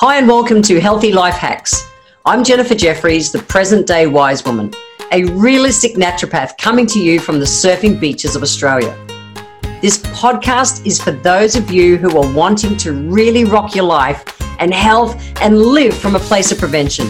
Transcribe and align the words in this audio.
Hi, 0.00 0.18
and 0.18 0.28
welcome 0.28 0.60
to 0.60 0.78
Healthy 0.78 1.12
Life 1.12 1.36
Hacks. 1.36 1.90
I'm 2.26 2.44
Jennifer 2.44 2.74
Jeffries, 2.74 3.32
the 3.32 3.38
present 3.38 3.86
day 3.86 4.06
wise 4.06 4.44
woman, 4.44 4.70
a 5.10 5.24
realistic 5.24 5.94
naturopath 5.94 6.58
coming 6.58 6.86
to 6.88 7.00
you 7.00 7.18
from 7.18 7.38
the 7.38 7.46
surfing 7.46 7.98
beaches 7.98 8.36
of 8.36 8.42
Australia. 8.42 8.94
This 9.80 9.96
podcast 10.08 10.84
is 10.84 11.00
for 11.00 11.12
those 11.12 11.56
of 11.56 11.70
you 11.70 11.96
who 11.96 12.14
are 12.18 12.30
wanting 12.34 12.76
to 12.76 12.92
really 12.92 13.44
rock 13.44 13.74
your 13.74 13.86
life 13.86 14.22
and 14.60 14.74
health 14.74 15.16
and 15.40 15.58
live 15.58 15.96
from 15.96 16.14
a 16.14 16.20
place 16.20 16.52
of 16.52 16.58
prevention. 16.58 17.08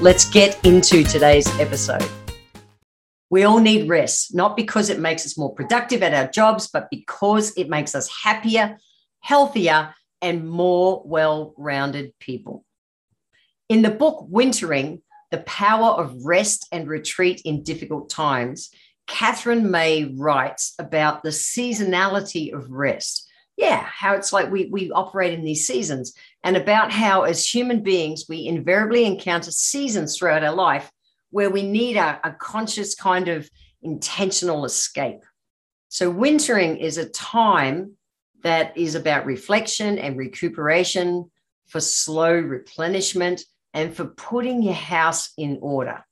Let's 0.00 0.24
get 0.24 0.58
into 0.64 1.04
today's 1.04 1.46
episode. 1.60 2.08
We 3.28 3.42
all 3.42 3.60
need 3.60 3.86
rest, 3.86 4.34
not 4.34 4.56
because 4.56 4.88
it 4.88 4.98
makes 4.98 5.26
us 5.26 5.36
more 5.36 5.54
productive 5.54 6.02
at 6.02 6.14
our 6.14 6.30
jobs, 6.30 6.68
but 6.72 6.88
because 6.90 7.52
it 7.58 7.68
makes 7.68 7.94
us 7.94 8.08
happier, 8.08 8.78
healthier, 9.20 9.94
and 10.24 10.48
more 10.48 11.02
well 11.04 11.52
rounded 11.58 12.18
people. 12.18 12.64
In 13.68 13.82
the 13.82 13.90
book 13.90 14.26
Wintering, 14.30 15.02
The 15.30 15.38
Power 15.42 15.90
of 15.90 16.24
Rest 16.24 16.66
and 16.72 16.88
Retreat 16.88 17.42
in 17.44 17.62
Difficult 17.62 18.08
Times, 18.08 18.70
Katherine 19.06 19.70
May 19.70 20.06
writes 20.16 20.72
about 20.78 21.22
the 21.22 21.28
seasonality 21.28 22.54
of 22.54 22.70
rest. 22.70 23.30
Yeah, 23.58 23.84
how 23.84 24.14
it's 24.14 24.32
like 24.32 24.50
we, 24.50 24.64
we 24.72 24.90
operate 24.90 25.34
in 25.34 25.44
these 25.44 25.66
seasons, 25.66 26.14
and 26.42 26.56
about 26.56 26.90
how, 26.90 27.22
as 27.22 27.46
human 27.46 27.82
beings, 27.82 28.24
we 28.26 28.46
invariably 28.46 29.04
encounter 29.04 29.50
seasons 29.50 30.16
throughout 30.16 30.42
our 30.42 30.54
life 30.54 30.90
where 31.32 31.50
we 31.50 31.62
need 31.62 31.96
a, 31.98 32.18
a 32.24 32.32
conscious 32.32 32.94
kind 32.94 33.28
of 33.28 33.48
intentional 33.82 34.64
escape. 34.64 35.20
So, 35.90 36.08
wintering 36.08 36.78
is 36.78 36.96
a 36.96 37.10
time 37.10 37.96
that 38.44 38.76
is 38.76 38.94
about 38.94 39.26
reflection 39.26 39.98
and 39.98 40.16
recuperation, 40.16 41.30
for 41.66 41.80
slow 41.80 42.32
replenishment, 42.32 43.42
and 43.72 43.96
for 43.96 44.04
putting 44.04 44.62
your 44.62 44.74
house 44.74 45.32
in 45.36 45.58
order. 45.60 46.04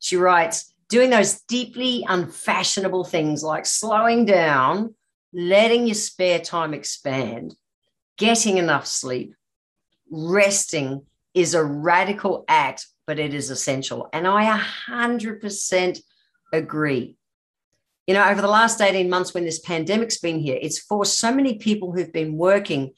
She 0.00 0.16
writes, 0.16 0.72
doing 0.88 1.10
those 1.10 1.42
deeply 1.42 2.04
unfashionable 2.08 3.04
things 3.04 3.42
like 3.42 3.66
slowing 3.66 4.24
down, 4.24 4.94
letting 5.32 5.86
your 5.86 5.94
spare 5.94 6.38
time 6.40 6.72
expand, 6.72 7.54
getting 8.16 8.56
enough 8.56 8.86
sleep, 8.86 9.34
resting 10.10 11.02
is 11.34 11.52
a 11.52 11.62
radical 11.62 12.46
act, 12.48 12.86
but 13.06 13.18
it 13.18 13.34
is 13.34 13.50
essential. 13.50 14.08
And 14.14 14.26
I 14.26 14.58
100% 14.88 16.00
agree 16.54 17.17
you 18.08 18.14
know, 18.14 18.24
over 18.24 18.40
the 18.40 18.48
last 18.48 18.80
18 18.80 19.10
months 19.10 19.34
when 19.34 19.44
this 19.44 19.58
pandemic's 19.58 20.16
been 20.16 20.40
here, 20.40 20.58
it's 20.60 20.78
forced 20.78 21.18
so 21.18 21.30
many 21.30 21.58
people 21.58 21.92
who've 21.92 22.12
been 22.12 22.38
working 22.38 22.94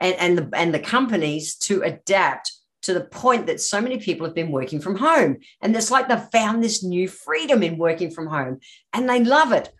and, 0.00 0.16
and, 0.16 0.36
the, 0.36 0.50
and 0.52 0.74
the 0.74 0.80
companies 0.80 1.54
to 1.54 1.82
adapt 1.82 2.52
to 2.82 2.92
the 2.92 3.04
point 3.04 3.46
that 3.46 3.60
so 3.60 3.80
many 3.80 3.98
people 3.98 4.26
have 4.26 4.34
been 4.34 4.50
working 4.50 4.80
from 4.80 4.96
home. 4.96 5.36
And 5.62 5.76
it's 5.76 5.92
like 5.92 6.08
they've 6.08 6.30
found 6.32 6.62
this 6.62 6.82
new 6.82 7.06
freedom 7.06 7.62
in 7.62 7.78
working 7.78 8.10
from 8.10 8.26
home 8.26 8.58
and 8.92 9.08
they 9.08 9.22
love 9.22 9.52
it. 9.52 9.72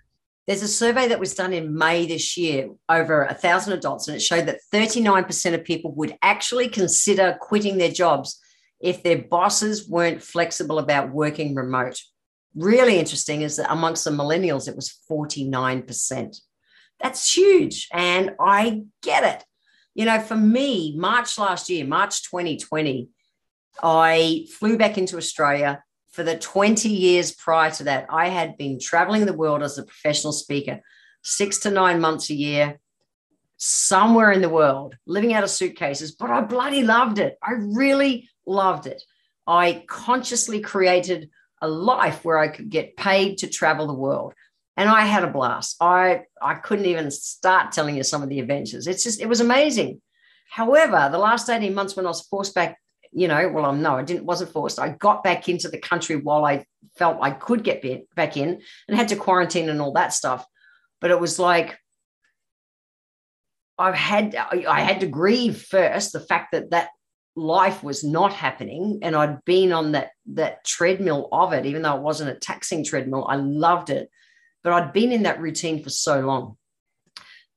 There's 0.46 0.62
a 0.62 0.68
survey 0.68 1.08
that 1.08 1.20
was 1.20 1.34
done 1.34 1.52
in 1.52 1.76
May 1.76 2.06
this 2.06 2.36
year 2.36 2.70
over 2.88 3.24
a 3.24 3.34
thousand 3.34 3.72
adults, 3.74 4.06
and 4.06 4.16
it 4.16 4.20
showed 4.20 4.46
that 4.46 4.60
39% 4.72 5.54
of 5.54 5.64
people 5.64 5.92
would 5.96 6.16
actually 6.22 6.68
consider 6.68 7.36
quitting 7.38 7.78
their 7.78 7.90
jobs 7.90 8.40
if 8.80 9.02
their 9.02 9.18
bosses 9.18 9.88
weren't 9.88 10.22
flexible 10.22 10.78
about 10.78 11.10
working 11.12 11.54
remote 11.54 12.00
really 12.58 12.98
interesting 12.98 13.42
is 13.42 13.56
that 13.56 13.72
amongst 13.72 14.04
the 14.04 14.10
millennials, 14.10 14.68
it 14.68 14.76
was 14.76 14.98
49%. 15.10 16.40
That's 17.00 17.36
huge. 17.36 17.88
And 17.92 18.32
I 18.40 18.82
get 19.02 19.24
it. 19.24 19.44
You 19.94 20.04
know, 20.04 20.20
for 20.20 20.36
me, 20.36 20.94
March 20.96 21.38
last 21.38 21.70
year, 21.70 21.86
March 21.86 22.22
2020, 22.28 23.08
I 23.82 24.46
flew 24.58 24.76
back 24.76 24.98
into 24.98 25.16
Australia. 25.16 25.82
For 26.10 26.22
the 26.24 26.36
20 26.36 26.88
years 26.88 27.32
prior 27.32 27.70
to 27.72 27.84
that, 27.84 28.06
I 28.10 28.28
had 28.28 28.56
been 28.56 28.80
traveling 28.80 29.26
the 29.26 29.32
world 29.32 29.62
as 29.62 29.78
a 29.78 29.84
professional 29.84 30.32
speaker, 30.32 30.80
six 31.22 31.58
to 31.60 31.70
nine 31.70 32.00
months 32.00 32.30
a 32.30 32.34
year, 32.34 32.80
somewhere 33.56 34.32
in 34.32 34.42
the 34.42 34.48
world, 34.48 34.96
living 35.06 35.32
out 35.32 35.44
of 35.44 35.50
suitcases, 35.50 36.12
but 36.12 36.30
I 36.30 36.40
bloody 36.40 36.82
loved 36.82 37.18
it. 37.18 37.38
I 37.42 37.52
really 37.52 38.28
loved 38.46 38.86
it. 38.86 39.02
I 39.46 39.84
consciously 39.86 40.60
created 40.60 41.30
a 41.60 41.68
life 41.68 42.24
where 42.24 42.38
I 42.38 42.48
could 42.48 42.70
get 42.70 42.96
paid 42.96 43.38
to 43.38 43.48
travel 43.48 43.86
the 43.86 43.94
world. 43.94 44.34
And 44.76 44.88
I 44.88 45.06
had 45.06 45.24
a 45.24 45.30
blast. 45.30 45.76
I, 45.80 46.22
I 46.40 46.54
couldn't 46.54 46.86
even 46.86 47.10
start 47.10 47.72
telling 47.72 47.96
you 47.96 48.04
some 48.04 48.22
of 48.22 48.28
the 48.28 48.38
adventures. 48.38 48.86
It's 48.86 49.02
just, 49.02 49.20
it 49.20 49.28
was 49.28 49.40
amazing. 49.40 50.00
However, 50.50 51.08
the 51.10 51.18
last 51.18 51.48
18 51.48 51.74
months 51.74 51.96
when 51.96 52.06
I 52.06 52.10
was 52.10 52.26
forced 52.28 52.54
back, 52.54 52.78
you 53.12 53.26
know, 53.26 53.48
well, 53.48 53.64
I'm 53.64 53.82
no, 53.82 53.96
I 53.96 54.02
didn't, 54.02 54.24
wasn't 54.24 54.52
forced. 54.52 54.78
I 54.78 54.90
got 54.90 55.24
back 55.24 55.48
into 55.48 55.68
the 55.68 55.78
country 55.78 56.16
while 56.16 56.44
I 56.44 56.64
felt 56.96 57.18
I 57.20 57.32
could 57.32 57.64
get 57.64 57.82
back 58.14 58.36
in 58.36 58.60
and 58.86 58.96
had 58.96 59.08
to 59.08 59.16
quarantine 59.16 59.68
and 59.68 59.80
all 59.80 59.92
that 59.92 60.12
stuff. 60.12 60.46
But 61.00 61.10
it 61.10 61.20
was 61.20 61.38
like, 61.38 61.78
I've 63.78 63.94
had, 63.94 64.34
I 64.34 64.80
had 64.80 65.00
to 65.00 65.06
grieve 65.06 65.62
first 65.62 66.12
the 66.12 66.20
fact 66.20 66.52
that 66.52 66.70
that 66.70 66.90
life 67.38 67.84
was 67.84 68.02
not 68.02 68.32
happening 68.32 68.98
and 69.02 69.14
I'd 69.14 69.44
been 69.44 69.72
on 69.72 69.92
that 69.92 70.10
that 70.34 70.64
treadmill 70.64 71.28
of 71.30 71.52
it 71.52 71.66
even 71.66 71.82
though 71.82 71.96
it 71.96 72.02
wasn't 72.02 72.30
a 72.30 72.34
taxing 72.34 72.84
treadmill 72.84 73.26
I 73.28 73.36
loved 73.36 73.90
it 73.90 74.10
but 74.64 74.72
I'd 74.72 74.92
been 74.92 75.12
in 75.12 75.22
that 75.22 75.40
routine 75.40 75.82
for 75.82 75.88
so 75.90 76.20
long. 76.20 76.56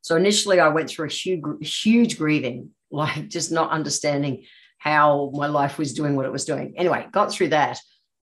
So 0.02 0.16
initially 0.16 0.60
I 0.60 0.68
went 0.68 0.90
through 0.90 1.08
a 1.08 1.12
huge 1.12 1.44
huge 1.62 2.18
grieving 2.18 2.70
like 2.92 3.28
just 3.28 3.52
not 3.52 3.72
understanding 3.72 4.46
how 4.78 5.32
my 5.34 5.48
life 5.48 5.78
was 5.78 5.94
doing 5.94 6.16
what 6.16 6.26
it 6.26 6.32
was 6.32 6.46
doing. 6.46 6.74
Anyway 6.78 7.08
got 7.12 7.32
through 7.32 7.50
that 7.50 7.80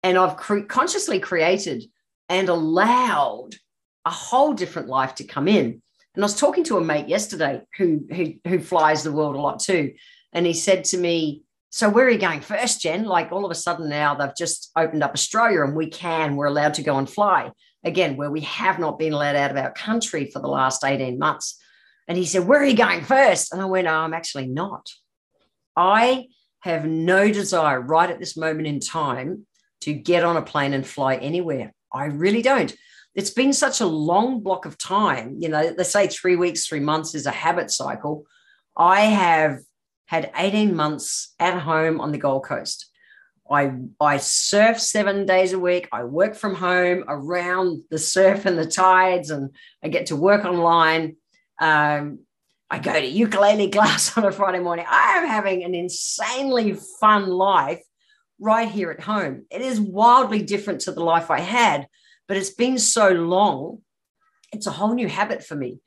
and 0.04 0.18
I've 0.18 0.38
cre- 0.38 0.68
consciously 0.68 1.20
created 1.20 1.84
and 2.30 2.50
allowed 2.50 3.52
a 4.06 4.12
whole 4.12 4.54
different 4.54 4.90
life 4.90 5.16
to 5.16 5.24
come 5.24 5.48
in. 5.48 5.82
And 6.14 6.24
I 6.24 6.26
was 6.26 6.40
talking 6.40 6.64
to 6.66 6.78
a 6.78 6.84
mate 6.84 7.08
yesterday 7.08 7.62
who 7.78 8.06
who, 8.14 8.34
who 8.46 8.60
flies 8.60 9.04
the 9.04 9.14
world 9.14 9.36
a 9.36 9.42
lot 9.42 9.60
too 9.60 9.94
and 10.34 10.46
he 10.46 10.54
said 10.54 10.84
to 10.86 10.98
me, 10.98 11.44
So 11.70 11.90
where 11.90 12.06
are 12.06 12.10
you 12.10 12.20
going 12.20 12.42
first, 12.42 12.82
Jen? 12.82 13.06
Like 13.06 13.32
all 13.32 13.46
of 13.46 13.52
a 13.52 13.56
sudden 13.56 13.90
now 13.90 14.16
they've 14.16 14.36
just 14.38 14.72
opened 14.76 15.04
up 15.04 15.14
Australia 15.14 15.64
and 15.64 15.76
we 15.76 15.90
can, 15.90 16.36
we're 16.36 16.48
allowed 16.48 16.76
to 16.76 16.84
go 16.84 16.98
and 16.98 17.10
fly 17.10 17.52
again, 17.84 18.18
where 18.18 18.30
we 18.30 18.42
have 18.42 18.80
not 18.80 19.00
been 19.00 19.14
allowed 19.14 19.36
out 19.36 19.52
of 19.52 19.58
our 19.58 19.72
country 19.72 20.30
for 20.32 20.40
the 20.40 20.48
last 20.48 20.84
18 20.84 21.18
months. 21.18 21.60
And 22.08 22.18
he 22.18 22.26
said, 22.26 22.48
Where 22.48 22.62
are 22.62 22.66
you 22.66 22.78
going 22.78 23.04
first? 23.04 23.52
And 23.52 23.62
I 23.62 23.66
went, 23.66 23.88
oh, 23.88 23.92
I'm 23.92 24.14
actually 24.14 24.48
not. 24.48 24.88
I 25.76 26.28
have 26.62 26.86
no 26.86 27.32
desire 27.32 27.80
right 27.80 28.10
at 28.10 28.20
this 28.20 28.38
moment 28.38 28.68
in 28.68 28.80
time 28.80 29.46
to 29.82 29.94
get 29.94 30.24
on 30.24 30.38
a 30.38 30.42
plane 30.42 30.74
and 30.74 30.86
fly 30.86 31.16
anywhere. 31.16 31.74
I 31.94 32.06
really 32.06 32.42
don't. 32.42 32.76
It's 33.16 33.30
been 33.30 33.54
such 33.54 33.82
a 33.82 33.86
long 33.86 34.42
block 34.42 34.66
of 34.66 34.78
time. 34.78 35.38
You 35.40 35.50
know, 35.50 35.74
they 35.74 35.84
say 35.84 36.08
three 36.08 36.36
weeks, 36.36 36.68
three 36.68 36.80
months 36.80 37.16
is 37.16 37.26
a 37.26 37.32
habit 37.32 37.72
cycle. 37.72 38.26
I 38.76 39.02
have 39.02 39.60
had 40.08 40.32
18 40.36 40.76
months 40.76 41.36
at 41.40 41.60
home 41.60 42.02
on 42.02 42.12
the 42.12 42.18
Gold 42.18 42.44
Coast. 42.44 42.90
I, 43.50 43.72
I 44.02 44.18
surf 44.18 44.80
seven 44.80 45.26
days 45.26 45.54
a 45.54 45.60
week. 45.60 45.88
I 45.92 46.04
work 46.04 46.36
from 46.36 46.56
home 46.56 47.06
around 47.08 47.84
the 47.90 48.00
surf 48.00 48.46
and 48.46 48.58
the 48.58 48.66
tides, 48.66 49.30
and 49.30 49.56
I 49.84 49.90
get 49.90 50.08
to 50.08 50.16
work 50.16 50.44
online. 50.44 51.18
Um, 51.60 52.20
I 52.70 52.80
go 52.80 52.94
to 52.94 53.06
ukulele 53.06 53.70
class 53.72 54.18
on 54.18 54.26
a 54.26 54.32
Friday 54.32 54.60
morning. 54.60 54.86
I 54.88 55.18
am 55.18 55.28
having 55.28 55.64
an 55.64 55.76
insanely 55.76 56.74
fun 57.00 57.30
life 57.30 57.84
right 58.40 58.70
here 58.70 58.92
at 58.92 59.02
home. 59.02 59.46
It 59.50 59.62
is 59.62 59.80
wildly 59.80 60.42
different 60.42 60.82
to 60.82 60.92
the 60.92 61.04
life 61.04 61.32
I 61.32 61.40
had, 61.40 61.88
but 62.28 62.38
it's 62.38 62.52
been 62.54 62.78
so 62.78 63.10
long. 63.10 63.80
It's 64.54 64.68
a 64.68 64.72
whole 64.72 64.94
new 64.94 65.08
habit 65.08 65.44
for 65.44 65.56
me. 65.56 65.80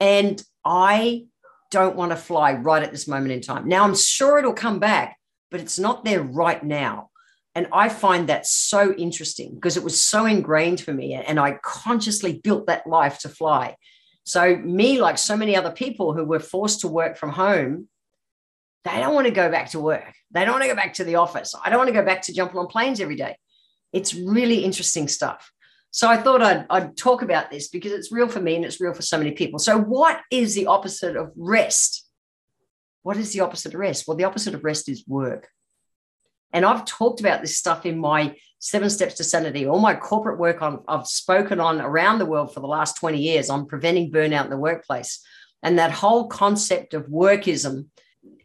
And 0.00 0.42
I 0.64 1.26
don't 1.70 1.96
want 1.96 2.12
to 2.12 2.16
fly 2.16 2.52
right 2.54 2.82
at 2.82 2.90
this 2.90 3.08
moment 3.08 3.32
in 3.32 3.40
time. 3.40 3.68
Now, 3.68 3.84
I'm 3.84 3.94
sure 3.94 4.38
it'll 4.38 4.52
come 4.52 4.78
back, 4.78 5.16
but 5.50 5.60
it's 5.60 5.78
not 5.78 6.04
there 6.04 6.22
right 6.22 6.62
now. 6.62 7.10
And 7.54 7.66
I 7.72 7.88
find 7.88 8.28
that 8.28 8.46
so 8.46 8.94
interesting 8.94 9.54
because 9.54 9.76
it 9.76 9.82
was 9.82 10.00
so 10.00 10.26
ingrained 10.26 10.80
for 10.80 10.92
me. 10.92 11.14
And 11.14 11.40
I 11.40 11.58
consciously 11.62 12.40
built 12.42 12.66
that 12.66 12.86
life 12.86 13.18
to 13.20 13.28
fly. 13.28 13.76
So, 14.24 14.56
me, 14.56 15.00
like 15.00 15.18
so 15.18 15.36
many 15.36 15.56
other 15.56 15.70
people 15.70 16.12
who 16.12 16.24
were 16.24 16.38
forced 16.38 16.80
to 16.80 16.88
work 16.88 17.16
from 17.16 17.30
home, 17.30 17.88
they 18.84 19.00
don't 19.00 19.14
want 19.14 19.26
to 19.26 19.32
go 19.32 19.50
back 19.50 19.70
to 19.70 19.80
work. 19.80 20.14
They 20.30 20.44
don't 20.44 20.52
want 20.52 20.64
to 20.64 20.68
go 20.68 20.76
back 20.76 20.94
to 20.94 21.04
the 21.04 21.16
office. 21.16 21.54
I 21.64 21.70
don't 21.70 21.78
want 21.78 21.88
to 21.88 21.94
go 21.94 22.04
back 22.04 22.22
to 22.22 22.34
jumping 22.34 22.58
on 22.58 22.66
planes 22.66 23.00
every 23.00 23.16
day. 23.16 23.36
It's 23.92 24.14
really 24.14 24.64
interesting 24.64 25.08
stuff. 25.08 25.50
So 25.90 26.08
I 26.08 26.16
thought 26.16 26.42
I'd, 26.42 26.66
I'd 26.70 26.96
talk 26.96 27.22
about 27.22 27.50
this 27.50 27.68
because 27.68 27.92
it's 27.92 28.12
real 28.12 28.28
for 28.28 28.40
me 28.40 28.56
and 28.56 28.64
it's 28.64 28.80
real 28.80 28.92
for 28.92 29.02
so 29.02 29.18
many 29.18 29.32
people. 29.32 29.58
So, 29.58 29.78
what 29.78 30.20
is 30.30 30.54
the 30.54 30.66
opposite 30.66 31.16
of 31.16 31.32
rest? 31.36 32.06
What 33.02 33.16
is 33.16 33.32
the 33.32 33.40
opposite 33.40 33.74
of 33.74 33.80
rest? 33.80 34.06
Well, 34.06 34.16
the 34.16 34.24
opposite 34.24 34.54
of 34.54 34.64
rest 34.64 34.88
is 34.88 35.04
work. 35.06 35.48
And 36.52 36.64
I've 36.64 36.84
talked 36.84 37.20
about 37.20 37.40
this 37.40 37.58
stuff 37.58 37.86
in 37.86 37.98
my 37.98 38.36
seven 38.58 38.90
steps 38.90 39.14
to 39.14 39.24
sanity, 39.24 39.66
all 39.66 39.78
my 39.78 39.94
corporate 39.94 40.38
work 40.38 40.62
on, 40.62 40.82
I've 40.88 41.06
spoken 41.06 41.60
on 41.60 41.80
around 41.80 42.18
the 42.18 42.26
world 42.26 42.52
for 42.52 42.60
the 42.60 42.66
last 42.66 42.96
20 42.96 43.18
years 43.18 43.50
on 43.50 43.66
preventing 43.66 44.10
burnout 44.10 44.44
in 44.44 44.50
the 44.50 44.56
workplace. 44.56 45.20
And 45.62 45.78
that 45.78 45.90
whole 45.90 46.28
concept 46.28 46.94
of 46.94 47.06
workism 47.06 47.86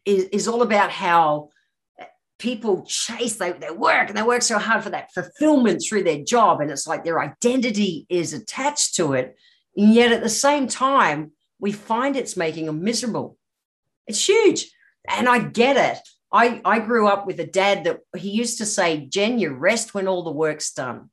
is, 0.06 0.26
is 0.26 0.48
all 0.48 0.62
about 0.62 0.92
how 0.92 1.50
people 2.44 2.84
chase 2.86 3.38
they, 3.38 3.54
they 3.54 3.72
work 3.72 4.10
and 4.10 4.18
they 4.18 4.22
work 4.22 4.42
so 4.42 4.60
hard 4.60 4.84
for 4.84 4.90
that 4.90 5.14
fulfillment 5.14 5.82
through 5.82 6.04
their 6.04 6.22
job 6.22 6.60
and 6.60 6.70
it's 6.70 6.86
like 6.86 7.06
their 7.06 7.22
identity 7.22 8.06
is 8.10 8.34
attached 8.34 8.96
to 8.96 9.14
it. 9.14 9.38
And 9.78 9.94
yet 9.94 10.12
at 10.12 10.22
the 10.22 10.30
same 10.30 10.68
time 10.68 11.32
we 11.58 11.72
find 11.72 12.18
it's 12.18 12.36
making 12.36 12.66
them 12.66 12.84
miserable. 12.84 13.38
It's 14.08 14.28
huge 14.28 14.70
and 15.10 15.30
i 15.30 15.40
get 15.40 15.78
it. 15.78 16.04
I 16.34 16.62
i 16.66 16.80
grew 16.80 17.08
up 17.08 17.26
with 17.26 17.40
a 17.40 17.48
dad 17.48 17.86
that 17.86 18.02
he 18.18 18.32
used 18.32 18.58
to 18.58 18.66
say 18.66 19.06
jen 19.06 19.40
you 19.40 19.54
rest 19.54 19.94
when 19.94 20.10
all 20.10 20.24
the 20.24 20.40
work's 20.46 20.74
done. 20.74 21.12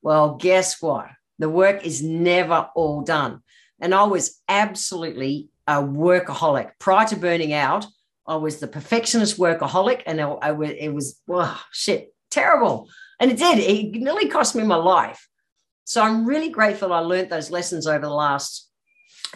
Well 0.00 0.36
guess 0.36 0.80
what? 0.80 1.10
The 1.38 1.50
work 1.50 1.84
is 1.84 2.02
never 2.02 2.70
all 2.74 3.02
done. 3.02 3.42
And 3.78 3.94
i 3.94 4.04
was 4.04 4.40
absolutely 4.48 5.50
a 5.66 5.82
workaholic. 5.82 6.70
Prior 6.78 7.06
to 7.08 7.16
burning 7.16 7.52
out 7.52 7.84
I 8.28 8.36
was 8.36 8.58
the 8.58 8.66
perfectionist 8.66 9.38
workaholic, 9.38 10.02
and 10.06 10.20
I, 10.20 10.28
I 10.28 10.52
was, 10.52 10.70
it 10.70 10.88
was, 10.88 11.20
oh, 11.30 11.62
shit, 11.72 12.12
terrible. 12.30 12.88
And 13.20 13.30
it 13.30 13.38
did. 13.38 13.58
It 13.58 14.00
nearly 14.00 14.28
cost 14.28 14.54
me 14.54 14.64
my 14.64 14.76
life. 14.76 15.28
So 15.84 16.02
I'm 16.02 16.26
really 16.26 16.50
grateful 16.50 16.92
I 16.92 16.98
learned 16.98 17.30
those 17.30 17.50
lessons 17.50 17.86
over 17.86 18.04
the 18.04 18.12
last 18.12 18.68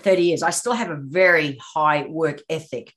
30 0.01 0.23
years. 0.23 0.43
I 0.43 0.51
still 0.51 0.73
have 0.73 0.91
a 0.91 0.97
very 1.01 1.59
high 1.63 2.07
work 2.09 2.41
ethic, 2.49 2.93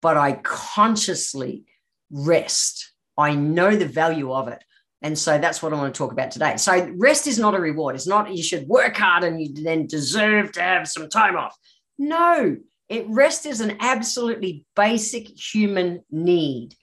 but 0.00 0.16
I 0.16 0.34
consciously 0.34 1.64
rest. 2.10 2.92
I 3.18 3.34
know 3.34 3.76
the 3.76 3.88
value 3.88 4.32
of 4.32 4.48
it. 4.48 4.62
And 5.02 5.18
so 5.18 5.36
that's 5.38 5.62
what 5.62 5.72
I 5.72 5.76
want 5.76 5.92
to 5.92 5.98
talk 5.98 6.12
about 6.12 6.30
today. 6.30 6.56
So 6.56 6.90
rest 6.96 7.26
is 7.26 7.38
not 7.38 7.54
a 7.54 7.60
reward. 7.60 7.94
It's 7.94 8.06
not 8.06 8.34
you 8.34 8.42
should 8.42 8.66
work 8.66 8.96
hard 8.96 9.24
and 9.24 9.40
you 9.40 9.52
then 9.52 9.86
deserve 9.86 10.52
to 10.52 10.62
have 10.62 10.88
some 10.88 11.10
time 11.10 11.36
off. 11.36 11.54
No, 11.98 12.56
it 12.94 13.06
rest 13.08 13.44
is 13.44 13.60
an 13.60 13.76
absolutely 13.80 14.64
basic 14.76 15.28
human 15.28 16.04
need. 16.10 16.74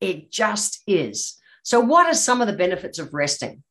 It 0.00 0.32
just 0.32 0.82
is. 0.86 1.38
So, 1.62 1.78
what 1.78 2.06
are 2.06 2.14
some 2.14 2.40
of 2.40 2.48
the 2.48 2.56
benefits 2.56 2.98
of 2.98 3.14
resting? 3.14 3.62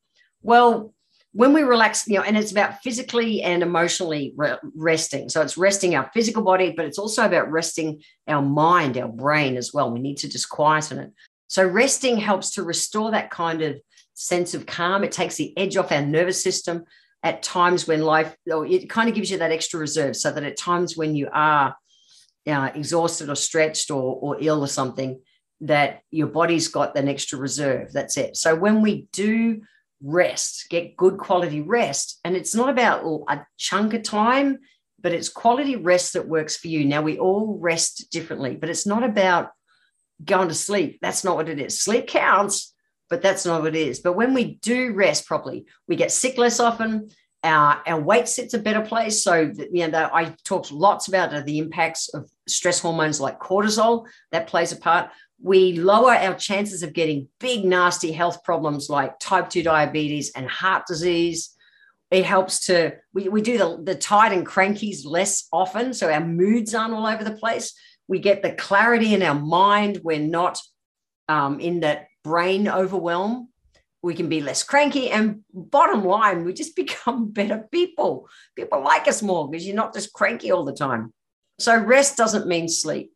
Well, 0.41 0.93
when 1.33 1.53
we 1.53 1.61
relax, 1.61 2.07
you 2.07 2.15
know, 2.15 2.23
and 2.23 2.37
it's 2.37 2.51
about 2.51 2.81
physically 2.81 3.43
and 3.43 3.61
emotionally 3.61 4.33
re- 4.37 4.57
resting. 4.73 5.29
So 5.29 5.41
it's 5.41 5.57
resting 5.57 5.93
our 5.93 6.09
physical 6.11 6.41
body, 6.41 6.73
but 6.75 6.85
it's 6.85 6.97
also 6.97 7.23
about 7.23 7.51
resting 7.51 8.01
our 8.27 8.41
mind, 8.41 8.97
our 8.97 9.09
brain 9.09 9.57
as 9.57 9.71
well. 9.71 9.91
We 9.91 9.99
need 9.99 10.17
to 10.19 10.29
just 10.29 10.49
quieten 10.49 10.97
it. 10.99 11.11
So 11.47 11.67
resting 11.67 12.17
helps 12.17 12.51
to 12.51 12.63
restore 12.63 13.11
that 13.11 13.29
kind 13.29 13.61
of 13.61 13.79
sense 14.15 14.55
of 14.55 14.65
calm. 14.65 15.03
It 15.03 15.11
takes 15.11 15.35
the 15.35 15.55
edge 15.55 15.77
off 15.77 15.91
our 15.91 16.01
nervous 16.01 16.41
system 16.41 16.85
at 17.21 17.43
times 17.43 17.87
when 17.87 18.01
life, 18.01 18.35
it 18.45 18.89
kind 18.89 19.09
of 19.09 19.13
gives 19.13 19.29
you 19.29 19.37
that 19.37 19.51
extra 19.51 19.79
reserve 19.79 20.15
so 20.15 20.31
that 20.31 20.43
at 20.43 20.57
times 20.57 20.97
when 20.97 21.15
you 21.15 21.29
are 21.31 21.75
uh, 22.47 22.69
exhausted 22.73 23.29
or 23.29 23.35
stretched 23.35 23.91
or, 23.91 24.15
or 24.21 24.37
ill 24.39 24.63
or 24.63 24.67
something, 24.67 25.21
that 25.61 26.01
your 26.11 26.27
body's 26.27 26.67
got 26.67 26.97
an 26.97 27.07
extra 27.07 27.37
reserve. 27.37 27.91
That's 27.91 28.17
it. 28.17 28.37
So 28.37 28.55
when 28.55 28.81
we 28.81 29.07
do 29.11 29.61
rest, 30.01 30.67
get 30.69 30.95
good 30.95 31.17
quality 31.17 31.61
rest, 31.61 32.19
and 32.23 32.35
it's 32.35 32.55
not 32.55 32.69
about 32.69 33.03
a 33.27 33.45
chunk 33.57 33.93
of 33.93 34.03
time, 34.03 34.59
but 35.01 35.13
it's 35.13 35.29
quality 35.29 35.75
rest 35.75 36.13
that 36.13 36.27
works 36.27 36.57
for 36.57 36.67
you. 36.67 36.85
Now, 36.85 37.01
we 37.01 37.17
all 37.17 37.57
rest 37.59 38.09
differently, 38.11 38.55
but 38.55 38.69
it's 38.69 38.85
not 38.85 39.03
about 39.03 39.51
going 40.23 40.49
to 40.49 40.53
sleep. 40.53 40.99
That's 41.01 41.23
not 41.23 41.35
what 41.35 41.49
it 41.49 41.59
is. 41.59 41.79
Sleep 41.79 42.07
counts, 42.07 42.73
but 43.09 43.21
that's 43.21 43.45
not 43.45 43.61
what 43.61 43.75
it 43.75 43.87
is. 43.87 43.99
But 43.99 44.13
when 44.13 44.33
we 44.33 44.55
do 44.55 44.93
rest 44.93 45.25
properly, 45.25 45.65
we 45.87 45.95
get 45.95 46.11
sick 46.11 46.37
less 46.37 46.59
often. 46.59 47.09
Our, 47.43 47.81
our 47.87 48.01
weight 48.01 48.27
sits 48.27 48.53
a 48.53 48.59
better 48.59 48.81
place. 48.81 49.23
So, 49.23 49.51
you 49.71 49.87
know, 49.87 50.09
I 50.13 50.35
talked 50.43 50.71
lots 50.71 51.07
about 51.07 51.45
the 51.45 51.57
impacts 51.57 52.09
of 52.09 52.29
stress 52.47 52.79
hormones 52.79 53.21
like 53.21 53.39
cortisol 53.39 54.05
that 54.31 54.47
plays 54.47 54.71
a 54.71 54.75
part. 54.75 55.09
We 55.41 55.79
lower 55.79 56.11
our 56.11 56.35
chances 56.35 56.83
of 56.83 56.93
getting 56.93 57.29
big, 57.39 57.63
nasty 57.63 58.11
health 58.11 58.43
problems 58.43 58.89
like 58.89 59.19
type 59.19 59.49
2 59.49 59.63
diabetes 59.63 60.31
and 60.35 60.49
heart 60.49 60.85
disease. 60.85 61.55
It 62.11 62.25
helps 62.25 62.65
to, 62.65 62.95
we, 63.13 63.29
we 63.29 63.41
do 63.41 63.57
the, 63.57 63.79
the 63.83 63.95
tired 63.95 64.33
and 64.33 64.45
crankies 64.45 65.05
less 65.05 65.47
often. 65.53 65.93
So 65.93 66.11
our 66.11 66.25
moods 66.25 66.75
aren't 66.75 66.93
all 66.93 67.05
over 67.05 67.23
the 67.23 67.37
place. 67.37 67.73
We 68.07 68.19
get 68.19 68.41
the 68.41 68.51
clarity 68.51 69.13
in 69.13 69.23
our 69.23 69.39
mind. 69.39 70.01
We're 70.03 70.19
not 70.19 70.59
um, 71.29 71.61
in 71.61 71.81
that 71.81 72.07
brain 72.23 72.67
overwhelm 72.67 73.49
we 74.01 74.13
can 74.13 74.29
be 74.29 74.41
less 74.41 74.63
cranky 74.63 75.09
and 75.09 75.41
bottom 75.53 76.03
line 76.05 76.45
we 76.45 76.53
just 76.53 76.75
become 76.83 77.31
better 77.31 77.67
people. 77.71 78.27
People 78.55 78.83
like 78.83 79.07
us 79.07 79.21
more 79.21 79.49
because 79.49 79.65
you're 79.65 79.75
not 79.75 79.93
just 79.93 80.13
cranky 80.13 80.51
all 80.51 80.65
the 80.65 80.73
time. 80.73 81.13
So 81.59 81.77
rest 81.77 82.17
doesn't 82.17 82.47
mean 82.47 82.69
sleep. 82.69 83.11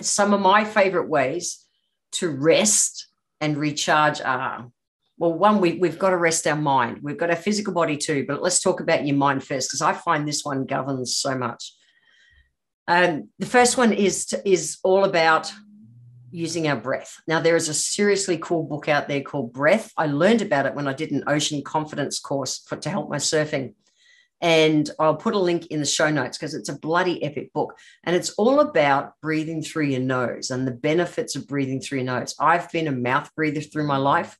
Some 0.00 0.32
of 0.32 0.40
my 0.40 0.64
favorite 0.64 1.08
ways 1.08 1.64
to 2.12 2.30
rest 2.30 3.08
and 3.40 3.56
recharge 3.56 4.20
are 4.20 4.70
well 5.18 5.32
one 5.32 5.60
we, 5.60 5.74
we've 5.74 5.98
got 5.98 6.10
to 6.10 6.16
rest 6.16 6.46
our 6.46 6.56
mind. 6.56 7.00
We've 7.02 7.18
got 7.18 7.30
our 7.30 7.36
physical 7.36 7.72
body 7.72 7.96
too 7.96 8.24
but 8.26 8.42
let's 8.42 8.60
talk 8.60 8.80
about 8.80 9.06
your 9.06 9.16
mind 9.16 9.44
first 9.44 9.68
because 9.68 9.82
i 9.82 9.92
find 9.92 10.26
this 10.26 10.44
one 10.44 10.64
governs 10.64 11.16
so 11.16 11.36
much. 11.36 11.72
Um, 12.86 13.28
the 13.38 13.46
first 13.46 13.76
one 13.76 13.92
is 13.92 14.26
to, 14.26 14.48
is 14.48 14.78
all 14.82 15.04
about 15.04 15.52
using 16.30 16.68
our 16.68 16.76
breath. 16.76 17.20
Now, 17.26 17.40
there 17.40 17.56
is 17.56 17.68
a 17.68 17.74
seriously 17.74 18.38
cool 18.38 18.62
book 18.62 18.88
out 18.88 19.08
there 19.08 19.22
called 19.22 19.52
Breath. 19.52 19.92
I 19.96 20.06
learned 20.06 20.42
about 20.42 20.66
it 20.66 20.74
when 20.74 20.88
I 20.88 20.92
did 20.92 21.10
an 21.10 21.24
ocean 21.26 21.62
confidence 21.62 22.20
course 22.20 22.58
for, 22.66 22.76
to 22.76 22.90
help 22.90 23.08
my 23.08 23.16
surfing. 23.16 23.74
And 24.40 24.88
I'll 25.00 25.16
put 25.16 25.34
a 25.34 25.38
link 25.38 25.66
in 25.66 25.80
the 25.80 25.86
show 25.86 26.10
notes 26.10 26.38
because 26.38 26.54
it's 26.54 26.68
a 26.68 26.78
bloody 26.78 27.22
epic 27.24 27.52
book. 27.52 27.76
And 28.04 28.14
it's 28.14 28.30
all 28.30 28.60
about 28.60 29.14
breathing 29.20 29.62
through 29.62 29.86
your 29.86 30.00
nose 30.00 30.50
and 30.50 30.66
the 30.66 30.72
benefits 30.72 31.34
of 31.34 31.48
breathing 31.48 31.80
through 31.80 31.98
your 31.98 32.06
nose. 32.06 32.34
I've 32.38 32.70
been 32.70 32.86
a 32.86 32.92
mouth 32.92 33.34
breather 33.34 33.60
through 33.60 33.86
my 33.86 33.96
life. 33.96 34.38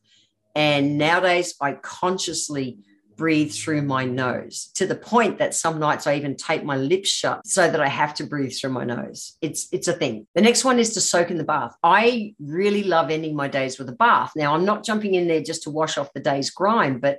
And 0.55 0.99
nowadays, 0.99 1.55
I 1.61 1.73
consciously 1.75 2.79
breathe 3.19 3.53
through 3.53 3.82
my 3.82 4.05
nose 4.05 4.70
to 4.76 4.87
the 4.87 4.94
point 4.94 5.38
that 5.38 5.53
some 5.53 5.79
nights 5.79 6.06
I 6.06 6.15
even 6.15 6.37
tape 6.37 6.62
my 6.62 6.76
lips 6.76 7.11
shut 7.11 7.47
so 7.47 7.69
that 7.69 7.81
I 7.81 7.88
have 7.88 8.15
to 8.15 8.25
breathe 8.25 8.55
through 8.55 8.70
my 8.70 8.85
nose. 8.85 9.37
It's 9.43 9.69
it's 9.73 9.88
a 9.88 9.93
thing. 9.93 10.26
The 10.35 10.41
next 10.41 10.65
one 10.65 10.79
is 10.79 10.94
to 10.94 11.00
soak 11.00 11.31
in 11.31 11.37
the 11.37 11.44
bath. 11.44 11.75
I 11.82 12.35
really 12.41 12.85
love 12.85 13.11
ending 13.11 13.37
my 13.37 13.49
days 13.49 13.79
with 13.79 13.88
a 13.91 13.99
bath. 14.06 14.32
Now 14.37 14.55
I'm 14.55 14.65
not 14.65 14.85
jumping 14.85 15.15
in 15.15 15.29
there 15.29 15.43
just 15.43 15.65
to 15.65 15.70
wash 15.70 15.99
off 15.99 16.15
the 16.15 16.20
day's 16.20 16.50
grime, 16.50 17.00
but 17.00 17.19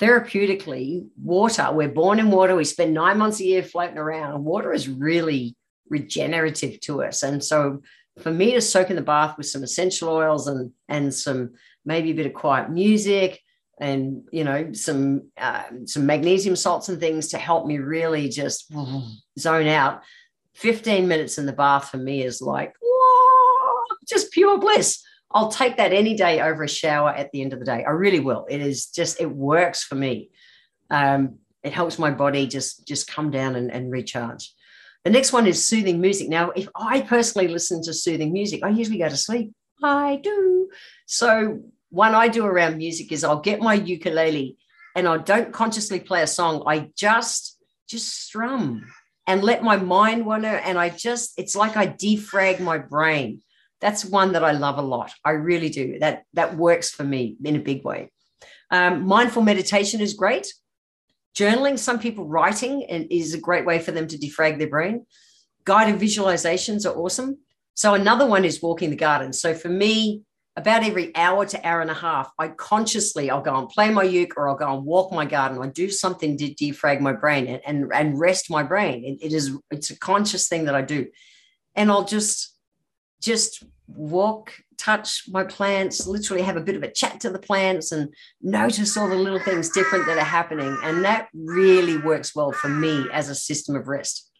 therapeutically, 0.00 1.06
water, 1.22 1.68
we're 1.72 1.88
born 1.88 2.18
in 2.18 2.30
water, 2.30 2.54
we 2.54 2.64
spend 2.64 2.92
9 2.92 3.16
months 3.16 3.40
a 3.40 3.44
year 3.44 3.62
floating 3.62 3.96
around. 3.96 4.44
Water 4.44 4.74
is 4.74 4.86
really 4.86 5.56
regenerative 5.88 6.78
to 6.80 7.02
us. 7.02 7.22
And 7.22 7.42
so 7.42 7.80
for 8.18 8.30
me 8.30 8.52
to 8.52 8.60
soak 8.60 8.90
in 8.90 8.96
the 8.96 9.02
bath 9.02 9.38
with 9.38 9.46
some 9.46 9.62
essential 9.62 10.08
oils 10.08 10.48
and 10.48 10.72
and 10.88 11.14
some 11.14 11.54
maybe 11.84 12.10
a 12.10 12.14
bit 12.14 12.26
of 12.26 12.34
quiet 12.34 12.70
music 12.70 13.40
and 13.80 14.24
you 14.32 14.44
know 14.44 14.72
some 14.72 15.30
uh, 15.36 15.64
some 15.86 16.06
magnesium 16.06 16.56
salts 16.56 16.88
and 16.88 17.00
things 17.00 17.28
to 17.28 17.38
help 17.38 17.66
me 17.66 17.78
really 17.78 18.28
just 18.28 18.72
zone 19.38 19.68
out. 19.68 20.02
15 20.54 21.06
minutes 21.06 21.38
in 21.38 21.46
the 21.46 21.52
bath 21.52 21.90
for 21.90 21.98
me 21.98 22.22
is 22.24 22.42
like 22.42 22.74
just 24.08 24.32
pure 24.32 24.58
bliss. 24.58 25.02
I'll 25.30 25.52
take 25.52 25.76
that 25.76 25.92
any 25.92 26.16
day 26.16 26.40
over 26.40 26.64
a 26.64 26.68
shower 26.68 27.10
at 27.10 27.30
the 27.32 27.42
end 27.42 27.52
of 27.52 27.58
the 27.58 27.64
day. 27.64 27.84
I 27.86 27.90
really 27.90 28.20
will. 28.20 28.46
It 28.48 28.60
is 28.60 28.86
just 28.86 29.20
it 29.20 29.30
works 29.30 29.84
for 29.84 29.94
me. 29.94 30.30
Um, 30.90 31.38
it 31.62 31.72
helps 31.72 31.98
my 31.98 32.10
body 32.10 32.46
just 32.46 32.86
just 32.86 33.08
come 33.08 33.30
down 33.30 33.54
and, 33.56 33.70
and 33.70 33.90
recharge. 33.90 34.52
The 35.04 35.10
next 35.10 35.32
one 35.32 35.46
is 35.46 35.68
soothing 35.68 36.00
music. 36.00 36.28
Now 36.28 36.50
if 36.50 36.68
i 36.74 37.00
personally 37.02 37.48
listen 37.48 37.82
to 37.82 37.94
soothing 37.94 38.32
music 38.32 38.62
i 38.64 38.68
usually 38.68 38.98
go 38.98 39.08
to 39.08 39.16
sleep. 39.16 39.52
I 39.82 40.20
do. 40.22 40.70
So 41.06 41.60
one 41.90 42.14
I 42.14 42.28
do 42.28 42.44
around 42.44 42.76
music 42.76 43.12
is 43.12 43.24
I'll 43.24 43.40
get 43.40 43.60
my 43.60 43.74
ukulele 43.74 44.56
and 44.94 45.08
I 45.08 45.18
don't 45.18 45.52
consciously 45.52 46.00
play 46.00 46.22
a 46.22 46.26
song. 46.26 46.64
I 46.66 46.90
just 46.96 47.58
just 47.88 48.22
strum 48.22 48.84
and 49.26 49.44
let 49.44 49.62
my 49.62 49.76
mind 49.76 50.26
wander. 50.26 50.48
And 50.48 50.78
I 50.78 50.90
just, 50.90 51.38
it's 51.38 51.54
like 51.54 51.76
I 51.76 51.86
defrag 51.86 52.60
my 52.60 52.78
brain. 52.78 53.42
That's 53.80 54.04
one 54.04 54.32
that 54.32 54.42
I 54.42 54.52
love 54.52 54.78
a 54.78 54.82
lot. 54.82 55.12
I 55.24 55.30
really 55.30 55.68
do. 55.68 55.98
That 56.00 56.24
that 56.34 56.56
works 56.56 56.90
for 56.90 57.04
me 57.04 57.36
in 57.44 57.56
a 57.56 57.60
big 57.60 57.84
way. 57.84 58.10
Um, 58.70 59.06
mindful 59.06 59.42
meditation 59.42 60.00
is 60.00 60.14
great. 60.14 60.52
Journaling, 61.36 61.78
some 61.78 62.00
people 62.00 62.26
writing 62.26 62.82
is 62.82 63.34
a 63.34 63.40
great 63.40 63.64
way 63.64 63.78
for 63.78 63.92
them 63.92 64.08
to 64.08 64.18
defrag 64.18 64.58
their 64.58 64.68
brain. 64.68 65.06
Guided 65.64 66.00
visualizations 66.00 66.84
are 66.84 66.96
awesome. 66.98 67.38
So 67.74 67.94
another 67.94 68.26
one 68.26 68.44
is 68.44 68.60
walking 68.60 68.90
the 68.90 68.96
garden. 68.96 69.32
So 69.32 69.54
for 69.54 69.68
me, 69.68 70.22
about 70.58 70.82
every 70.82 71.14
hour 71.14 71.46
to 71.46 71.66
hour 71.66 71.80
and 71.80 71.90
a 71.90 71.94
half, 71.94 72.30
I 72.36 72.48
consciously 72.48 73.30
I'll 73.30 73.40
go 73.40 73.56
and 73.56 73.68
play 73.68 73.90
my 73.90 74.02
uke 74.02 74.36
or 74.36 74.48
I'll 74.48 74.56
go 74.56 74.76
and 74.76 74.84
walk 74.84 75.12
my 75.12 75.24
garden. 75.24 75.62
I 75.62 75.68
do 75.68 75.88
something 75.88 76.36
to 76.36 76.52
defrag 76.54 77.00
my 77.00 77.12
brain 77.12 77.46
and 77.46 77.62
and, 77.64 77.92
and 77.94 78.18
rest 78.18 78.50
my 78.50 78.64
brain. 78.64 79.04
It, 79.04 79.26
it 79.26 79.32
is 79.32 79.56
it's 79.70 79.90
a 79.90 79.98
conscious 79.98 80.48
thing 80.48 80.64
that 80.64 80.74
I 80.74 80.82
do, 80.82 81.06
and 81.76 81.90
I'll 81.90 82.04
just 82.04 82.56
just 83.22 83.64
walk, 83.86 84.52
touch 84.76 85.24
my 85.28 85.44
plants, 85.44 86.06
literally 86.06 86.42
have 86.42 86.56
a 86.56 86.60
bit 86.60 86.76
of 86.76 86.82
a 86.82 86.90
chat 86.90 87.20
to 87.20 87.30
the 87.30 87.38
plants 87.38 87.92
and 87.92 88.12
notice 88.42 88.96
all 88.96 89.08
the 89.08 89.14
little 89.14 89.40
things 89.40 89.70
different 89.70 90.06
that 90.06 90.18
are 90.18 90.24
happening. 90.24 90.76
And 90.82 91.04
that 91.04 91.28
really 91.34 91.96
works 91.98 92.34
well 92.34 92.52
for 92.52 92.68
me 92.68 93.06
as 93.12 93.28
a 93.28 93.34
system 93.34 93.76
of 93.76 93.88
rest. 93.88 94.30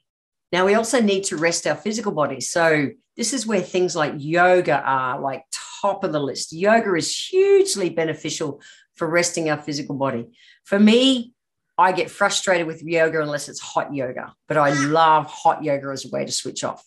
Now, 0.53 0.65
we 0.67 0.75
also 0.75 1.01
need 1.01 1.25
to 1.25 1.37
rest 1.37 1.67
our 1.67 1.75
physical 1.75 2.13
body. 2.13 2.41
So, 2.41 2.91
This 3.17 3.33
is 3.33 3.47
where 3.47 3.61
things 3.61 3.97
like 3.97 4.15
yoga 4.17 4.81
are 4.81 5.21
like 5.21 5.43
top 5.81 6.05
of 6.05 6.13
the 6.13 6.21
list. 6.21 6.53
Yoga 6.53 6.95
is 6.95 7.17
hugely 7.17 7.91
beneficial 7.91 8.61
for 8.97 9.09
resting 9.09 9.51
our 9.51 9.59
physical 9.59 9.95
body. 9.95 10.27
For 10.65 10.79
me, 10.79 11.33
I 11.79 11.93
get 11.93 12.11
frustrated 12.11 12.67
with 12.67 12.83
yoga 12.83 13.23
unless 13.23 13.49
it's 13.49 13.61
hot 13.61 13.95
yoga, 13.95 14.35
but 14.49 14.57
I 14.57 14.71
love 14.87 15.27
hot 15.27 15.63
yoga 15.63 15.89
as 15.89 16.05
a 16.05 16.09
way 16.09 16.25
to 16.25 16.33
switch 16.33 16.65
off. 16.65 16.85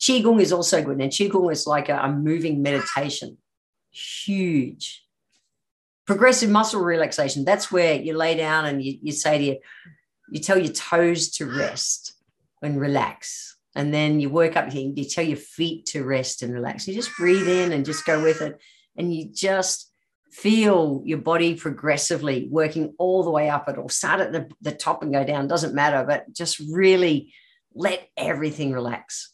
Qigong 0.00 0.40
is 0.40 0.52
also 0.52 0.82
good. 0.82 1.00
And 1.00 1.12
Qigong 1.12 1.52
is 1.52 1.66
like 1.66 1.90
a, 1.90 1.98
a 1.98 2.10
moving 2.10 2.62
meditation. 2.62 3.36
Huge. 3.90 5.04
Progressive 6.06 6.50
muscle 6.50 6.80
relaxation. 6.80 7.44
That's 7.44 7.70
where 7.70 7.94
you 7.94 8.16
lay 8.16 8.36
down 8.36 8.64
and 8.64 8.82
you, 8.82 8.98
you 9.02 9.12
say 9.12 9.38
to 9.38 9.44
you, 9.44 9.58
you 10.30 10.40
tell 10.40 10.58
your 10.58 10.72
toes 10.72 11.30
to 11.32 11.46
rest 11.46 12.14
and 12.62 12.80
relax. 12.80 13.49
And 13.74 13.94
then 13.94 14.20
you 14.20 14.30
work 14.30 14.56
up 14.56 14.72
here, 14.72 14.92
you 14.94 15.04
tell 15.04 15.24
your 15.24 15.36
feet 15.36 15.86
to 15.86 16.04
rest 16.04 16.42
and 16.42 16.52
relax. 16.52 16.88
You 16.88 16.94
just 16.94 17.16
breathe 17.16 17.48
in 17.48 17.72
and 17.72 17.84
just 17.84 18.04
go 18.04 18.22
with 18.22 18.40
it. 18.42 18.60
And 18.96 19.14
you 19.14 19.30
just 19.32 19.90
feel 20.30 21.02
your 21.04 21.18
body 21.18 21.54
progressively 21.54 22.48
working 22.50 22.94
all 22.98 23.22
the 23.22 23.30
way 23.30 23.48
up. 23.48 23.68
It 23.68 23.78
or 23.78 23.90
start 23.90 24.20
at 24.20 24.32
the, 24.32 24.48
the 24.60 24.72
top 24.72 25.02
and 25.02 25.12
go 25.12 25.24
down 25.24 25.48
doesn't 25.48 25.74
matter 25.74 26.04
but 26.06 26.32
just 26.32 26.58
really 26.58 27.32
let 27.74 28.08
everything 28.16 28.72
relax. 28.72 29.32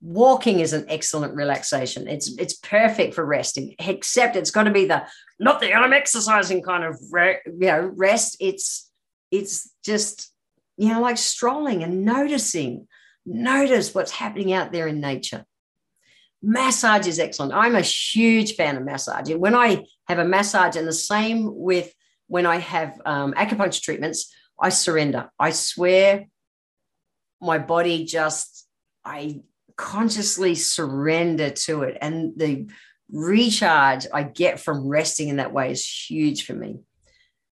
Walking 0.00 0.60
is 0.60 0.72
an 0.72 0.86
excellent 0.88 1.34
relaxation. 1.34 2.06
It's 2.06 2.36
it's 2.38 2.54
perfect 2.54 3.14
for 3.14 3.24
resting 3.24 3.74
except 3.78 4.36
it's 4.36 4.50
got 4.50 4.64
to 4.64 4.70
be 4.70 4.84
the 4.84 5.06
not 5.40 5.58
the 5.60 5.72
i'm 5.72 5.92
exercising 5.92 6.62
kind 6.62 6.84
of 6.84 7.00
re, 7.10 7.38
you 7.46 7.66
know 7.66 7.92
rest. 7.96 8.36
It's 8.38 8.90
it's 9.30 9.72
just 9.84 10.30
you 10.76 10.92
know 10.92 11.00
like 11.00 11.18
strolling 11.18 11.82
and 11.82 12.04
noticing 12.04 12.86
notice 13.26 13.94
what's 13.94 14.12
happening 14.12 14.52
out 14.52 14.72
there 14.72 14.86
in 14.86 15.00
nature 15.00 15.44
massage 16.42 17.06
is 17.06 17.18
excellent. 17.18 17.52
I'm 17.52 17.74
a 17.74 17.80
huge 17.80 18.54
fan 18.54 18.76
of 18.76 18.84
massage. 18.84 19.30
When 19.32 19.54
I 19.54 19.84
have 20.06 20.18
a 20.18 20.24
massage, 20.24 20.76
and 20.76 20.86
the 20.86 20.92
same 20.92 21.50
with 21.52 21.92
when 22.28 22.46
I 22.46 22.58
have 22.58 23.00
um, 23.04 23.34
acupuncture 23.34 23.82
treatments, 23.82 24.32
I 24.60 24.70
surrender. 24.70 25.30
I 25.38 25.50
swear 25.50 26.26
my 27.40 27.58
body 27.58 28.04
just, 28.04 28.66
I 29.04 29.40
consciously 29.76 30.54
surrender 30.54 31.50
to 31.50 31.82
it. 31.82 31.98
And 32.00 32.32
the 32.36 32.68
recharge 33.12 34.06
I 34.12 34.22
get 34.22 34.58
from 34.60 34.88
resting 34.88 35.28
in 35.28 35.36
that 35.36 35.52
way 35.52 35.72
is 35.72 35.86
huge 35.86 36.46
for 36.46 36.54
me. 36.54 36.80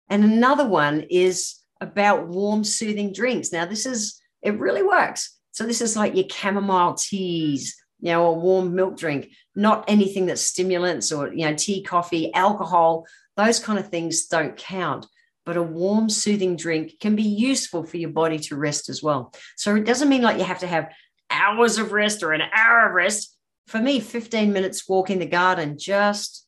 And 0.10 0.24
another 0.24 0.68
one 0.68 1.06
is 1.10 1.58
about 1.80 2.28
warm, 2.28 2.64
soothing 2.64 3.12
drinks. 3.14 3.52
Now, 3.52 3.66
this 3.66 3.86
is, 3.86 4.22
it 4.42 4.60
really 4.60 4.84
works. 4.84 5.38
So, 5.52 5.66
this 5.66 5.82
is 5.82 5.96
like 5.96 6.16
your 6.16 6.28
chamomile 6.30 6.96
teas, 6.96 7.76
you 8.00 8.12
know, 8.12 8.28
a 8.28 8.34
warm 8.34 8.76
milk 8.76 8.98
drink, 8.98 9.30
not 9.56 9.86
anything 9.88 10.26
that's 10.26 10.42
stimulants 10.42 11.12
or, 11.12 11.34
you 11.34 11.46
know, 11.46 11.56
tea, 11.56 11.84
coffee, 11.84 12.34
alcohol, 12.34 13.06
those 13.38 13.60
kind 13.60 13.80
of 13.80 13.90
things 13.90 14.26
don't 14.26 14.58
count. 14.58 15.06
But 15.46 15.58
a 15.58 15.64
warm, 15.64 16.10
soothing 16.10 16.56
drink 16.56 17.00
can 17.00 17.16
be 17.16 17.24
useful 17.24 17.84
for 17.84 17.98
your 17.98 18.12
body 18.12 18.38
to 18.40 18.56
rest 18.56 18.90
as 18.90 19.02
well. 19.02 19.34
So 19.58 19.76
it 19.76 19.86
doesn't 19.86 20.10
mean 20.10 20.22
like 20.22 20.38
you 20.38 20.44
have 20.44 20.60
to 20.60 20.68
have 20.68 20.92
hours 21.30 21.78
of 21.78 21.92
rest 21.92 22.22
or 22.22 22.34
an 22.34 22.44
hour 22.54 22.88
of 22.88 22.94
rest. 22.94 23.36
For 23.68 23.80
me, 23.80 24.00
15 24.00 24.54
minutes 24.54 24.88
walk 24.88 25.10
in 25.10 25.20
the 25.20 25.26
garden 25.26 25.78
just 25.80 26.46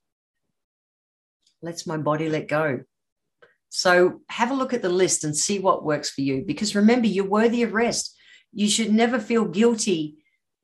lets 1.62 1.88
my 1.88 1.98
body 1.98 2.30
let 2.30 2.48
go. 2.48 2.82
So 3.70 4.22
have 4.30 4.52
a 4.52 4.56
look 4.56 4.74
at 4.74 4.84
the 4.84 4.90
list 4.90 5.24
and 5.24 5.36
see 5.36 5.58
what 5.58 5.86
works 5.86 6.12
for 6.12 6.22
you. 6.22 6.44
Because 6.46 6.76
remember, 6.76 7.08
you're 7.08 7.28
worthy 7.28 7.64
of 7.64 7.74
rest. 7.74 8.16
You 8.54 8.70
should 8.70 8.94
never 8.94 9.20
feel 9.20 9.46
guilty 9.46 10.18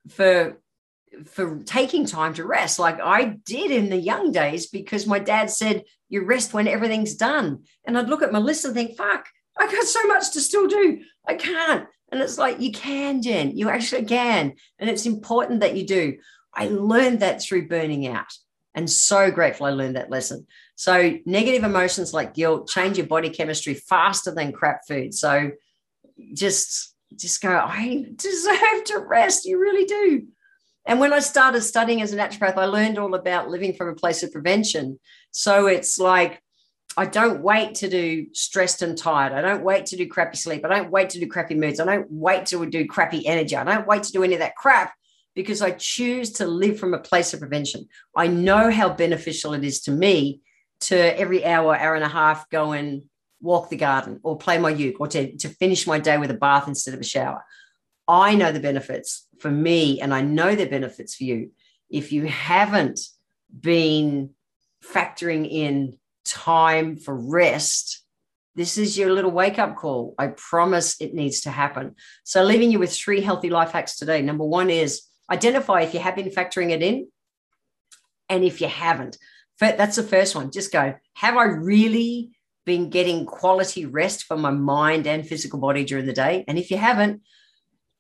for 0.10 0.60
for 1.26 1.60
taking 1.64 2.06
time 2.06 2.34
to 2.36 2.46
rest 2.46 2.80
like 2.80 3.00
I 3.02 3.38
did 3.44 3.72
in 3.72 3.90
the 3.90 3.98
young 3.98 4.32
days 4.32 4.68
because 4.68 5.08
my 5.08 5.20
dad 5.20 5.50
said 5.50 5.84
you 6.08 6.24
rest 6.24 6.54
when 6.54 6.68
everything's 6.68 7.16
done. 7.16 7.64
And 7.86 7.98
I'd 7.98 8.10
look 8.10 8.22
at 8.22 8.32
my 8.32 8.40
list 8.40 8.64
and 8.64 8.74
think, 8.74 8.96
fuck, 8.96 9.28
I 9.58 9.66
got 9.66 9.84
so 9.86 10.04
much 10.08 10.32
to 10.32 10.40
still 10.42 10.68
do. 10.68 11.02
I 11.28 11.34
can't. 11.34 11.88
And 12.12 12.22
it's 12.22 12.38
like, 12.38 12.60
you 12.60 12.72
can, 12.72 13.22
Jen, 13.22 13.58
you 13.58 13.70
actually 13.70 14.06
can. 14.06 14.54
And 14.78 14.90
it's 14.90 15.06
important 15.06 15.60
that 15.60 15.76
you 15.76 15.86
do. 15.86 16.18
I 16.54 16.68
learned 16.68 17.20
that 17.20 17.42
through 17.42 17.68
burning 17.68 18.08
out 18.08 18.32
and 18.74 18.90
so 18.90 19.30
grateful 19.32 19.66
I 19.66 19.72
learned 19.72 19.96
that 19.96 20.10
lesson. 20.10 20.48
So, 20.76 21.18
negative 21.26 21.64
emotions 21.64 22.14
like 22.14 22.34
guilt 22.34 22.70
change 22.70 22.98
your 22.98 23.08
body 23.08 23.30
chemistry 23.30 23.74
faster 23.74 24.34
than 24.34 24.54
crap 24.54 24.88
food. 24.88 25.14
So, 25.14 25.52
just 26.34 26.89
just 27.16 27.42
go, 27.42 27.50
I 27.50 28.06
deserve 28.16 28.84
to 28.86 29.00
rest. 29.00 29.46
You 29.46 29.60
really 29.60 29.86
do. 29.86 30.28
And 30.86 31.00
when 31.00 31.14
I 31.14 31.20
started 31.20 31.62
studying 31.62 32.02
as 32.02 32.14
a 32.14 32.18
naturopath, 32.18 32.58
I 32.58 32.66
learned 32.66 32.98
all 32.98 33.14
about 33.14 33.50
living 33.50 33.74
from 33.74 33.90
a 33.90 33.96
place 33.96 34.24
of 34.24 34.32
prevention. 34.32 35.00
So 35.32 35.68
it's 35.68 36.00
like, 36.00 36.42
I 36.98 37.06
don't 37.06 37.42
wait 37.42 37.76
to 37.76 37.90
do 37.90 38.28
stressed 38.34 38.82
and 38.82 38.98
tired. 38.98 39.34
I 39.34 39.42
don't 39.42 39.64
wait 39.64 39.86
to 39.88 39.98
do 39.98 40.08
crappy 40.08 40.38
sleep. 40.38 40.66
I 40.66 40.70
don't 40.70 40.90
wait 40.90 41.12
to 41.12 41.20
do 41.20 41.28
crappy 41.28 41.56
moods. 41.56 41.80
I 41.80 41.86
don't 41.86 42.12
wait 42.12 42.48
to 42.48 42.66
do 42.66 42.88
crappy 42.88 43.26
energy. 43.28 43.56
I 43.56 43.64
don't 43.64 43.88
wait 43.88 44.04
to 44.04 44.12
do 44.12 44.24
any 44.24 44.34
of 44.34 44.40
that 44.40 44.56
crap 44.56 44.94
because 45.36 45.62
I 45.62 45.72
choose 45.72 46.32
to 46.34 46.48
live 46.48 46.80
from 46.80 46.94
a 46.94 47.00
place 47.00 47.34
of 47.34 47.40
prevention. 47.40 47.88
I 48.16 48.28
know 48.28 48.72
how 48.72 48.90
beneficial 48.90 49.54
it 49.54 49.64
is 49.64 49.82
to 49.82 49.92
me 49.92 50.42
to 50.82 50.98
every 51.20 51.46
hour, 51.46 51.76
hour 51.76 51.96
and 51.96 52.04
a 52.04 52.10
half 52.10 52.50
go 52.50 52.72
and 52.72 53.04
walk 53.42 53.70
the 53.70 53.78
garden 53.78 54.20
or 54.24 54.38
play 54.38 54.58
my 54.58 54.70
uke 54.70 55.00
or 55.00 55.08
to, 55.08 55.36
to 55.38 55.50
finish 55.50 55.88
my 55.88 56.00
day 56.00 56.18
with 56.18 56.32
a 56.32 56.36
bath 56.36 56.68
instead 56.68 56.94
of 56.94 57.00
a 57.00 57.06
shower. 57.06 57.44
I 58.08 58.36
know 58.36 58.52
the 58.52 58.60
benefits 58.60 59.28
for 59.40 59.52
me, 59.52 60.02
and 60.02 60.14
I 60.14 60.22
know 60.22 60.56
the 60.56 60.66
benefits 60.66 61.16
for 61.16 61.24
you. 61.26 61.52
If 61.90 62.12
you 62.12 62.26
haven't 62.26 63.00
been 63.58 64.32
factoring 64.84 65.50
in 65.50 65.98
time 66.26 66.96
for 66.96 67.16
rest, 67.16 68.04
this 68.56 68.78
is 68.78 68.98
your 68.98 69.14
little 69.14 69.32
wake 69.32 69.60
up 69.60 69.76
call. 69.76 70.16
I 70.18 70.28
promise 70.28 71.00
it 71.00 71.14
needs 71.14 71.42
to 71.42 71.52
happen. 71.52 71.96
So, 72.24 72.44
leaving 72.44 72.72
you 72.72 72.80
with 72.80 72.94
three 72.94 73.22
healthy 73.22 73.50
life 73.50 73.72
hacks 73.72 73.96
today. 73.96 74.22
Number 74.22 74.44
one 74.44 74.70
is 74.70 75.04
identify 75.32 75.82
if 75.82 75.94
you 75.94 76.00
have 76.00 76.16
been 76.16 76.30
factoring 76.30 76.72
it 76.72 76.82
in 76.82 77.08
and 78.28 78.44
if 78.44 78.60
you 78.60 78.68
haven't. 78.68 79.18
That's 79.60 79.98
the 79.98 80.04
first 80.04 80.36
one. 80.36 80.52
Just 80.52 80.72
go, 80.72 80.96
have 81.14 81.38
I 81.38 81.44
really 81.44 82.32
been 82.70 82.90
getting 82.90 83.26
quality 83.26 83.86
rest 83.86 84.24
for 84.24 84.38
my 84.38 84.52
mind 84.52 85.08
and 85.08 85.28
physical 85.28 85.60
body 85.60 85.84
during 85.84 86.06
the 86.06 86.22
day? 86.26 86.46
And 86.48 86.58
if 86.58 86.72
you 86.72 86.78
haven't, 86.78 87.22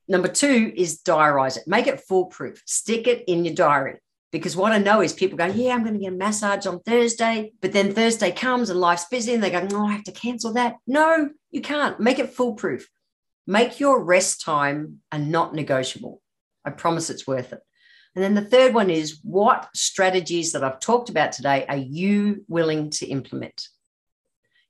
Number 0.09 0.27
two 0.27 0.73
is 0.75 1.03
diarize 1.03 1.55
it, 1.55 1.67
make 1.67 1.85
it 1.85 2.01
foolproof, 2.01 2.63
stick 2.65 3.05
it 3.05 3.23
in 3.27 3.45
your 3.45 3.53
diary. 3.53 3.99
Because 4.31 4.57
what 4.57 4.71
I 4.71 4.79
know 4.79 5.01
is 5.01 5.13
people 5.13 5.37
go, 5.37 5.45
Yeah, 5.45 5.73
I'm 5.73 5.83
going 5.83 5.93
to 5.93 5.99
get 5.99 6.13
a 6.13 6.15
massage 6.15 6.65
on 6.65 6.79
Thursday. 6.81 7.53
But 7.61 7.73
then 7.73 7.93
Thursday 7.93 8.31
comes 8.31 8.71
and 8.71 8.79
life's 8.79 9.05
busy 9.05 9.35
and 9.35 9.43
they 9.43 9.51
go, 9.51 9.65
No, 9.65 9.85
I 9.85 9.91
have 9.91 10.03
to 10.05 10.11
cancel 10.11 10.53
that. 10.53 10.77
No, 10.87 11.29
you 11.51 11.61
can't. 11.61 11.99
Make 11.99 12.17
it 12.17 12.33
foolproof. 12.33 12.89
Make 13.45 13.79
your 13.79 14.03
rest 14.03 14.41
time 14.41 15.01
a 15.11 15.19
not 15.19 15.53
negotiable. 15.53 16.21
I 16.65 16.71
promise 16.71 17.11
it's 17.11 17.27
worth 17.27 17.53
it. 17.53 17.61
And 18.15 18.23
then 18.23 18.33
the 18.33 18.49
third 18.49 18.73
one 18.73 18.89
is 18.89 19.19
what 19.23 19.69
strategies 19.75 20.53
that 20.53 20.63
I've 20.63 20.79
talked 20.79 21.09
about 21.09 21.33
today 21.33 21.65
are 21.69 21.77
you 21.77 22.43
willing 22.47 22.89
to 22.91 23.05
implement? 23.05 23.67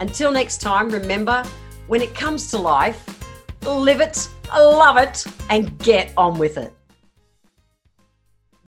Until 0.00 0.32
next 0.32 0.60
time, 0.60 0.90
remember 0.90 1.44
when 1.86 2.00
it 2.00 2.14
comes 2.14 2.50
to 2.50 2.58
life, 2.58 3.04
live 3.62 4.00
it, 4.00 4.28
love 4.54 4.96
it, 4.96 5.24
and 5.50 5.76
get 5.78 6.12
on 6.16 6.38
with 6.38 6.56
it. 6.56 6.72